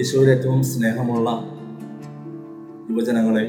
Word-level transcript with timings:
ഈശോയിൽ 0.00 0.30
ഏറ്റവും 0.30 0.64
സ്നേഹമുള്ള 0.64 1.30
യുവജനങ്ങളെ 2.90 3.42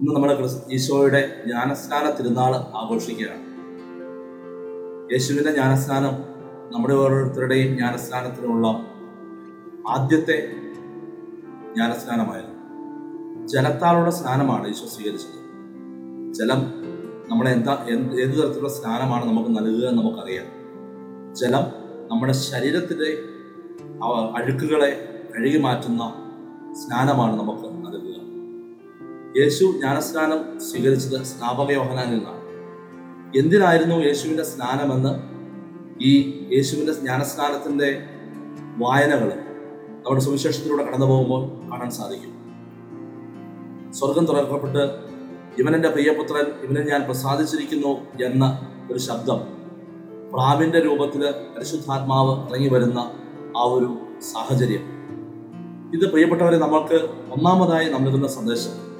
ഇന്ന് 0.00 0.14
നമ്മുടെ 0.14 0.38
ഈശോയുടെ 0.70 1.42
ജ്ഞാനസ്നാന 1.46 2.10
തിരുനാൾ 2.10 2.56
ആഘോഷിക്കുകയാണ്. 2.56 3.40
യേശുവിന്റെ 5.12 5.52
ജ്ഞാനസ്നാനം 5.52 6.12
നമ്മുടെ 6.72 6.94
ഓരോരുത്തരുടെയും 6.94 7.76
ജ്ഞാനസ്നാനത്തിനുള്ള 7.76 8.66
ആദ്യത്തെ 9.88 10.52
ജ്ഞാനസ്നാനമായിരുന്നു. 11.74 13.46
ജലത്താലുള്ള 13.46 14.10
സ്നാനമാണ് 14.10 14.68
ഈശോ 14.68 14.86
സ്വീകരിച്ചത്. 14.86 15.40
ജലം 16.34 16.62
നമ്മളെ 17.28 17.50
എന്താ 17.50 17.86
ഏത് 17.90 18.30
തരത്തിലുള്ള 18.30 18.68
സ്നാനമാണ് 18.68 19.28
നമുക്ക് 19.28 19.50
നൽകുക 19.50 19.88
എന്ന് 19.88 20.02
നമുക്കറിയാം. 20.02 20.44
ജലം 21.34 21.62
നമ്മുടെ 22.10 22.32
ശരീരത്തിലെ 22.32 23.12
അവ- 23.12 23.29
അഴുക്കുകളെ 24.34 25.20
കഴുകി 25.36 25.58
മാറ്റുന്ന 25.58 26.14
സ്നാനമാണ് 26.72 27.40
നമുക്ക് 27.40 27.64
നൽകുക. 27.64 28.10
യേശു 29.42 29.64
ജ്ഞാനസ്നാനം 29.64 30.60
സ്വീകരിച്ചത് 30.60 31.22
സ്നാപക 31.22 31.72
യോഹനാനിൽ 31.72 32.14
നിന്നാണ്. 32.14 32.40
എന്തിനായിരുന്നു 33.38 33.94
യേശുവിന്റെ 33.94 34.42
സ്നാനമെന്ന് 34.42 35.30
ഈ 36.02 36.12
യേശുവിന്റെ 36.52 36.92
ജ്ഞാനസ്നാനത്തിന്റെ 36.92 38.02
വായനകൾ 38.78 39.30
നമ്മുടെ 39.96 40.20
സുവിശേഷത്തിലൂടെ 40.20 40.84
കടന്നു 40.84 41.06
പോകുമ്പോൾ 41.06 41.70
കാണാൻ 41.70 41.90
സാധിക്കും. 41.90 42.40
സ്വർഗം 43.92 44.26
തുറക്കപ്പെട്ട് 44.26 45.10
ഇവനെന്റെ 45.58 45.88
പ്രിയപുത്രൻ 45.88 46.46
ഇവനെ 46.64 46.90
ഞാൻ 46.90 47.02
പ്രസാദിച്ചിരിക്കുന്നു 47.02 48.22
എന്ന 48.24 48.66
ഒരു 48.92 48.98
ശബ്ദം 48.98 49.40
പ്രാവിന്റെ 50.32 50.78
രൂപത്തിൽ 50.78 51.30
പരിശുദ്ധാത്മാവ് 51.56 52.48
ഇറങ്ങി 52.48 52.68
വരുന്ന 52.68 53.10
ആ 53.60 53.64
ഒരു 53.64 53.98
സാഹചര്യം. 54.20 54.80
ഇത് 55.94 56.10
പ്രിയപ്പെട്ടവരെ 56.10 56.58
നമ്മൾക്ക് 56.58 56.94
ഒന്നാമതായി 57.30 57.88
നൽകുന്ന 57.88 58.28
സന്ദേശം. 58.28 58.90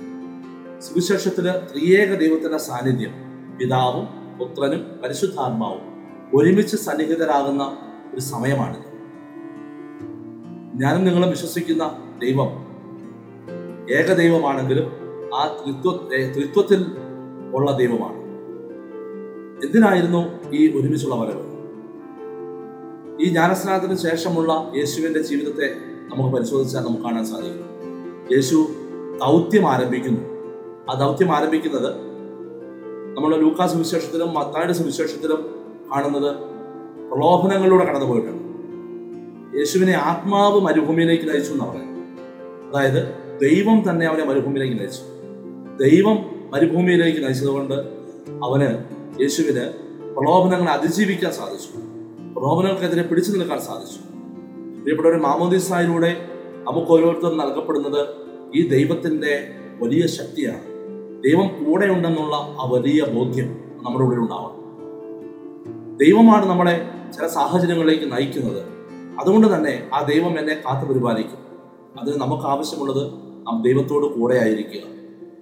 സുവിശേഷത്തിൽ 0.81 1.51
ത്രിയേക 1.51 2.15
ദൈവത്തിന്റെ 2.15 2.59
സാന്നിധ്യം. 2.59 3.11
പിതാവും 3.59 4.07
പുത്രനും 4.39 5.01
പരിശുദ്ധാത്മാവും 5.05 5.81
ഒരുമിച്ച് 6.35 6.77
സന്നിഹിതരാകുന്ന 6.77 7.77
ഒരു 8.15 8.21
സമയമാണിത്. 8.21 8.91
ഞാനും 10.83 11.05
നിങ്ങളും 11.05 11.31
വിശ്വസിക്കുന്ന 11.31 11.99
ദൈവം 12.23 12.67
ഏകദൈവമാണെങ്കിലും 13.91 14.93
ആ 15.35 15.57
ത്രിത്വ 15.63 16.09
ത്രിത്വത്തിൽ 16.35 16.87
ഉള്ള 17.55 17.77
ദൈവമാണ്. 17.77 18.21
എന്തിനായിരുന്നു 19.67 20.53
ഈ 20.53 20.81
ഒരുമിച്ചുള്ള 20.81 21.15
വരവ്? 21.15 21.50
ഈ 23.21 23.29
ജ്ഞാനസ്നാനത്തിന് 23.29 23.99
ശേഷമുള്ള 23.99 24.73
യേശുവിന്റെ 24.77 25.23
ജീവിതത്തെ 25.23 25.75
നമുക്ക് 26.11 26.37
പരിശോധിച്ചാൽ 26.37 26.81
നമുക്ക് 26.81 27.03
കാണാൻ 27.03 27.25
സാധിക്കും. 27.27 27.67
യേശു 28.33 28.67
ദൗത്യം 29.21 29.69
ആരംഭിക്കുന്നു. 29.69 30.21
ആ 30.91 30.99
ദൗത്യം 31.01 31.37
ആരംഭിക്കുന്നത് 31.37 31.95
നമ്മൾ 33.17 33.37
ലൂക്കാ 33.37 33.67
സുവിശേഷത്തിലും 33.67 34.35
മത്തായുടെ 34.35 34.73
സുവിശേഷത്തിലും 34.73 35.55
കാണുന്നത് 35.95 36.37
പ്രലോഭനങ്ങളിലൂടെ 37.11 37.85
കടന്നു 37.85 38.07
പോയിട്ടുണ്ട് 38.07 39.59
യേശുവിനെ 39.59 39.93
ആത്മാവ് 39.93 40.61
മരുഭൂമിയിലേക്ക് 40.61 41.25
നയിച്ചു 41.25 41.53
എന്നാണ് 41.53 41.71
പറയുന്നത്. 41.71 42.01
അതായത് 42.71 43.15
ദൈവം 43.41 43.91
തന്നെ 43.91 44.07
അവനെ 44.07 44.25
മരുഭൂമിയിലേക്ക് 44.25 44.81
നയിച്ചു. 44.81 45.05
ദൈവം 45.85 46.19
മരുഭൂമിയിലേക്ക് 46.51 47.27
നയിച്ചതുകൊണ്ട് 47.27 47.75
അവന് 48.45 48.69
യേശുവിന് 49.23 49.71
പ്രലോഭനങ്ങളെ 50.15 50.71
അതിജീവിക്കാൻ 50.71 51.33
സാധിച്ചു. 51.33 52.00
പ്രലോഭനങ്ങൾക്കെതിരെ 52.37 53.03
പിടിച്ചു 53.03 53.33
നിൽക്കാൻ 53.33 53.61
സാധിച്ചു. 53.61 53.99
പ്രിയപ്പെട്ട 54.81 55.09
ഒരു 55.09 55.17
മാമോദിസായിലൂടെ 55.17 56.29
നമുക്ക് 56.69 56.93
ഓരോരുത്തരും 56.93 57.39
നൽകപ്പെടുന്നത് 57.39 58.09
ഈ 58.55 58.69
ദൈവത്തിന്റെ 58.69 59.51
വലിയ 59.81 60.07
ശക്തിയാണ്. 60.07 60.63
ദൈവം 61.23 61.65
കൂടെ 61.65 61.87
ഉണ്ടെന്നുള്ള 61.87 62.37
ആ 62.37 62.69
വലിയ 62.73 63.05
ബോധ്യം 63.05 63.61
നമ്മുടെ 63.83 64.05
ഉള്ളിൽ 64.05 64.21
ഉണ്ടാവണം. 64.21 64.61
ദൈവമാണ് 65.97 66.47
നമ്മളെ 66.47 66.91
ചില 67.17 67.27
സാഹചര്യങ്ങളിലേക്ക് 67.27 68.13
നയിക്കുന്നത്. 68.13 68.63
അതുകൊണ്ട് 69.21 69.57
തന്നെ 69.57 69.91
ആ 69.95 70.03
ദൈവം 70.03 70.39
എന്നെ 70.39 70.55
കാത്തു 70.55 70.93
പരിപാലിക്കും. 70.93 71.39
അതിന് 72.01 72.21
നമുക്ക് 72.21 72.43
ആവശ്യമുള്ളത് 72.43 73.13
നാം 73.47 73.63
ദൈവത്തോട് 73.63 74.07
കൂടെ 74.07 74.37
ആയിരിക്കുക. 74.37 74.81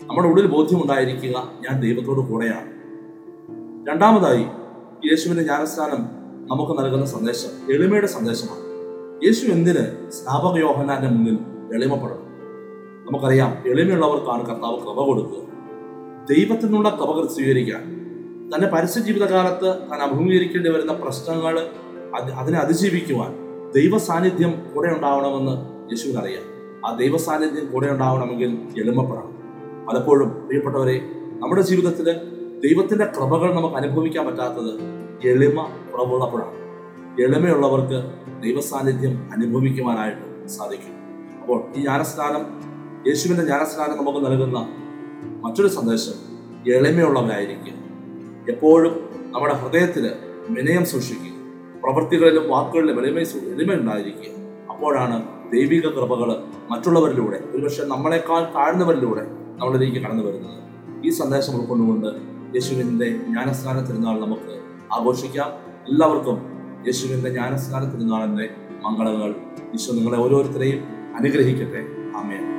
നമ്മുടെ 0.07 0.29
ഉള്ളിൽ 0.29 0.47
ബോധ്യമുണ്ടായിരിക്കുക 0.47 1.53
ഞാൻ 1.61 1.81
ദൈവത്തോട് 1.81 2.21
കൂടെയാണ്. 2.21 2.79
രണ്ടാമതായി 3.91 4.43
യേശുവിന്റെ 5.09 5.43
ജ്ഞാനസ്നാനം 5.43 6.18
നമുക്ക് 6.51 6.73
നൽകുന്ന 6.73 7.07
സന്ദേശം 7.07 7.75
എളിമയുടെ 7.75 8.07
സന്ദേശമാണ്. 8.07 8.63
യേശു 9.27 9.47
എന്തിന് 9.47 10.11
സ്നാപക 10.11 10.59
യോഹനാന്റെ 10.59 11.09
മുന്നിൽ 11.09 11.39
എളിമപ്പെടണം? 11.75 12.29
നമുക്കറിയാം 13.07 13.57
എളിമയുള്ളവർക്കാണ് 13.67 14.47
കർത്താവ് 14.47 14.81
കൃപ 14.81 15.05
കൊടുക്കുക. 15.05 15.39
ദൈവത്തിൽ 16.35 16.65
നിന്നുള്ള 16.65 16.91
കൃപകൾ 16.91 17.27
സ്വീകരിക്കാൻ. 17.27 17.83
തന്റെ 18.55 18.67
പരസ്യ 18.67 19.01
ജീവിതകാലത്ത് 19.01 19.91
താൻ 19.91 20.01
അഭിമുഖീകരിക്കേണ്ടി 20.03 20.71
വരുന്ന 20.71 20.93
പ്രശ്നങ്ങൾ 20.93 21.59
അതിനെ 22.15 22.59
അതിജീവിക്കുവാൻ 22.59 23.35
ദൈവ 23.77 23.99
സാന്നിധ്യം 23.99 24.67
കൂടെ 24.75 24.93
ഉണ്ടാവണമെന്ന് 24.93 25.55
യേശുവിനറിയാം. 25.93 26.45
ആ 26.87 26.97
ദൈവ 26.97 27.17
സാന്നിധ്യം 27.17 27.73
കൂടെ 27.73 27.91
ഉണ്ടാവണമെങ്കിൽ 27.91 28.59
എളിമപ്പെടണം. 28.79 29.39
പലപ്പോഴും 29.87 30.29
പ്രിയപ്പെട്ടവരെ 30.47 31.01
നമ്മുടെ 31.43 31.63
ജീവിതത്തിൽ 31.63 32.38
ദൈവത്തിന്റെ 32.65 33.05
കൃപകൾ 33.05 33.55
നമുക്ക് 33.55 33.77
അനുഭവിക്കാൻ 33.77 34.27
പറ്റാത്തത് 34.27 34.71
എളിമ 35.25 35.63
കുറവുള്ളപ്പോഴാണ്. 35.93 36.55
എളിമയുള്ളവർക്ക് 37.23 38.13
ദൈവസാന്നിധ്യം 38.43 39.29
അനുഭവിക്കുവാനായിട്ട് 39.33 40.47
സാധിക്കും. 40.49 40.93
അപ്പോൾ 41.41 41.65
ഈ 41.77 41.81
ജ്ഞാനസ്നാനം 41.81 42.47
യേശുവിന്റെ 43.07 43.45
ജ്ഞാനസ്നാനം 43.45 44.05
നമുക്ക് 44.05 44.27
നൽകുന്ന 44.27 44.69
മറ്റൊരു 45.25 45.69
സന്ദേശം 45.69 46.13
എളിമയുള്ളവരായിരിക്കുക. 46.75 47.73
എപ്പോഴും 48.55 49.09
നമ്മുടെ 49.27 49.55
ഹൃദയത്തിൽ 49.55 50.13
വിനയം 50.49 50.85
സൂക്ഷിക്കുക. 50.85 51.33
പ്രവൃത്തികളിലും 51.83 52.49
വാക്കുകളിലും 52.49 53.01
എളിമ 53.01 53.19
എളിമ 53.19 53.73
ഉണ്ടായിരിക്കുക. 53.73 54.33
അപ്പോഴാണ് 54.71 55.23
ദൈവിക 55.53 55.87
കൃപകൾ 55.87 56.43
മറ്റുള്ളവരിലൂടെ 56.71 57.41
ഒരുപക്ഷെ 57.51 57.85
നമ്മളെക്കാൾ 57.85 58.41
താഴ്ന്നവരിലൂടെ 58.41 59.23
നമ്മളിലേക്ക് 59.59 60.07
കടന്നു 60.07 60.25
വരുന്നത്. 60.25 60.59
ഈ 61.07 61.11
സന്ദേശം 61.11 61.61
ഉൾക്കൊണ്ടുകൊണ്ട് 61.61 62.38
യേശുവിന്റെ 62.55 63.09
ജ്ഞാനസ്നാന 63.11 63.81
തിരുനാൾ 63.81 64.21
നമുക്ക് 64.21 64.61
ആഘോഷിക്കാം. 64.93 65.49
എല്ലാവർക്കും 65.89 66.39
യേശുവിന്റെ 66.87 67.31
ജ്ഞാനസ്നാന 67.31 67.85
തിരുനാളിന്റെ 67.85 68.51
മംഗളങ്ങൾ 68.83 69.35
ഈശോ 69.75 69.93
നിങ്ങളെ 69.93 70.19
ഓരോരുത്തരെയും 70.19 70.85
അനുഗ്രഹിക്കട്ടെ. 71.17 71.87
ആമേൻ. 72.17 72.58